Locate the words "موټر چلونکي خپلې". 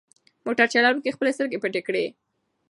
0.45-1.31